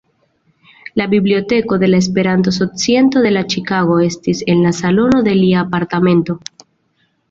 La 1.01 1.05
Biblioteko 1.11 1.77
de 1.83 1.89
la 1.91 1.99
Esperanto-Societo 2.05 3.23
de 3.27 3.45
Ĉikago 3.55 4.01
estis 4.09 4.45
en 4.57 4.67
la 4.67 4.75
salono 4.83 5.25
de 5.31 5.39
lia 5.45 5.65
apartamento. 5.71 6.43